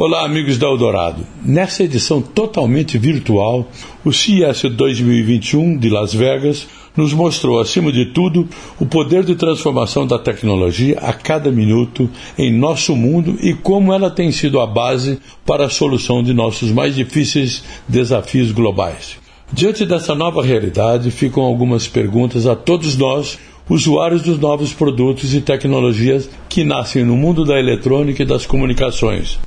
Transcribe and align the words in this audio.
Olá, 0.00 0.24
amigos 0.24 0.56
da 0.58 0.68
Eldorado. 0.68 1.26
Nessa 1.44 1.82
edição 1.82 2.22
totalmente 2.22 2.96
virtual, 2.96 3.66
o 4.04 4.12
CES 4.12 4.62
2021 4.76 5.76
de 5.76 5.90
Las 5.90 6.14
Vegas 6.14 6.68
nos 6.96 7.12
mostrou, 7.12 7.58
acima 7.58 7.90
de 7.90 8.06
tudo, 8.06 8.48
o 8.78 8.86
poder 8.86 9.24
de 9.24 9.34
transformação 9.34 10.06
da 10.06 10.16
tecnologia 10.16 10.96
a 11.00 11.12
cada 11.12 11.50
minuto 11.50 12.08
em 12.38 12.56
nosso 12.56 12.94
mundo 12.94 13.38
e 13.42 13.54
como 13.54 13.92
ela 13.92 14.08
tem 14.08 14.30
sido 14.30 14.60
a 14.60 14.68
base 14.68 15.18
para 15.44 15.64
a 15.64 15.68
solução 15.68 16.22
de 16.22 16.32
nossos 16.32 16.70
mais 16.70 16.94
difíceis 16.94 17.64
desafios 17.88 18.52
globais. 18.52 19.16
Diante 19.52 19.84
dessa 19.84 20.14
nova 20.14 20.44
realidade, 20.44 21.10
ficam 21.10 21.42
algumas 21.42 21.88
perguntas 21.88 22.46
a 22.46 22.54
todos 22.54 22.96
nós, 22.96 23.36
usuários 23.68 24.22
dos 24.22 24.38
novos 24.38 24.72
produtos 24.72 25.34
e 25.34 25.40
tecnologias 25.40 26.30
que 26.48 26.62
nascem 26.62 27.04
no 27.04 27.16
mundo 27.16 27.44
da 27.44 27.58
eletrônica 27.58 28.22
e 28.22 28.26
das 28.26 28.46
comunicações. 28.46 29.40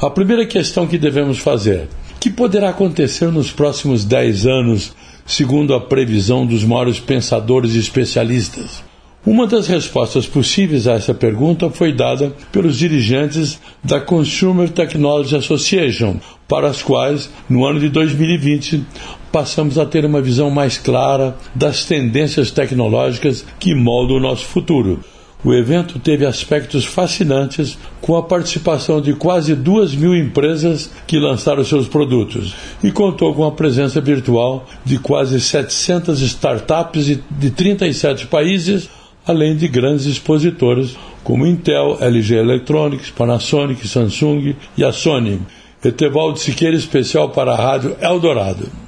A 0.00 0.08
primeira 0.08 0.46
questão 0.46 0.86
que 0.86 0.96
devemos 0.96 1.40
fazer: 1.40 1.88
que 2.20 2.30
poderá 2.30 2.68
acontecer 2.68 3.32
nos 3.32 3.50
próximos 3.50 4.04
10 4.04 4.46
anos 4.46 4.92
segundo 5.26 5.74
a 5.74 5.80
previsão 5.80 6.46
dos 6.46 6.62
maiores 6.62 7.00
pensadores 7.00 7.74
e 7.74 7.80
especialistas? 7.80 8.84
Uma 9.26 9.44
das 9.44 9.66
respostas 9.66 10.24
possíveis 10.24 10.86
a 10.86 10.92
essa 10.92 11.12
pergunta 11.12 11.68
foi 11.68 11.92
dada 11.92 12.32
pelos 12.52 12.78
dirigentes 12.78 13.60
da 13.82 14.00
Consumer 14.00 14.70
Technology 14.70 15.34
Association, 15.34 16.18
para 16.46 16.68
as 16.68 16.80
quais, 16.80 17.28
no 17.50 17.66
ano 17.66 17.80
de 17.80 17.88
2020, 17.88 18.84
passamos 19.32 19.78
a 19.78 19.84
ter 19.84 20.04
uma 20.04 20.22
visão 20.22 20.48
mais 20.48 20.78
clara 20.78 21.36
das 21.56 21.84
tendências 21.84 22.52
tecnológicas 22.52 23.44
que 23.58 23.74
moldam 23.74 24.18
o 24.18 24.20
nosso 24.20 24.44
futuro. 24.44 25.00
O 25.44 25.54
evento 25.54 26.00
teve 26.00 26.26
aspectos 26.26 26.84
fascinantes, 26.84 27.78
com 28.00 28.16
a 28.16 28.22
participação 28.24 29.00
de 29.00 29.12
quase 29.12 29.54
duas 29.54 29.94
mil 29.94 30.16
empresas 30.16 30.90
que 31.06 31.16
lançaram 31.16 31.62
seus 31.62 31.86
produtos 31.86 32.56
e 32.82 32.90
contou 32.90 33.32
com 33.32 33.44
a 33.44 33.52
presença 33.52 34.00
virtual 34.00 34.66
de 34.84 34.98
quase 34.98 35.40
700 35.40 36.20
startups 36.22 37.20
de 37.30 37.50
37 37.50 38.26
países, 38.26 38.90
além 39.24 39.56
de 39.56 39.68
grandes 39.68 40.06
expositores 40.06 40.96
como 41.22 41.46
Intel, 41.46 41.98
LG 42.00 42.34
Electronics, 42.34 43.10
Panasonic, 43.10 43.86
Samsung 43.86 44.56
e 44.76 44.84
a 44.84 44.92
Sony. 44.92 45.40
Etevaldo 45.84 46.40
Siqueira, 46.40 46.74
especial 46.74 47.28
para 47.28 47.52
a 47.52 47.56
Rádio 47.56 47.96
Eldorado. 48.00 48.87